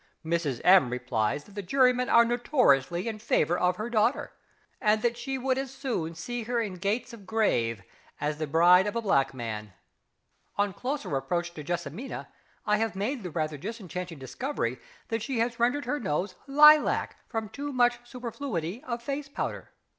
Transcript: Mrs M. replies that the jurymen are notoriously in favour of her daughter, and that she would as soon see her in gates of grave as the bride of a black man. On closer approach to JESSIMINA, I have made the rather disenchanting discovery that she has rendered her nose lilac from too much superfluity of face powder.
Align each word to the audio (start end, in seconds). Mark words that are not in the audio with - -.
Mrs 0.25 0.61
M. 0.63 0.89
replies 0.89 1.43
that 1.43 1.51
the 1.53 1.61
jurymen 1.61 2.09
are 2.09 2.25
notoriously 2.25 3.07
in 3.07 3.19
favour 3.19 3.55
of 3.55 3.75
her 3.75 3.87
daughter, 3.87 4.33
and 4.81 5.03
that 5.03 5.15
she 5.15 5.37
would 5.37 5.59
as 5.59 5.71
soon 5.71 6.15
see 6.15 6.41
her 6.45 6.59
in 6.59 6.73
gates 6.77 7.13
of 7.13 7.27
grave 7.27 7.83
as 8.19 8.39
the 8.39 8.47
bride 8.47 8.87
of 8.87 8.95
a 8.95 9.01
black 9.03 9.31
man. 9.31 9.73
On 10.57 10.73
closer 10.73 11.15
approach 11.15 11.53
to 11.53 11.63
JESSIMINA, 11.63 12.29
I 12.65 12.77
have 12.77 12.95
made 12.95 13.21
the 13.21 13.29
rather 13.29 13.57
disenchanting 13.59 14.17
discovery 14.17 14.79
that 15.09 15.21
she 15.21 15.37
has 15.37 15.59
rendered 15.59 15.85
her 15.85 15.99
nose 15.99 16.33
lilac 16.47 17.17
from 17.29 17.47
too 17.49 17.71
much 17.71 17.99
superfluity 18.03 18.83
of 18.85 19.03
face 19.03 19.29
powder. 19.29 19.69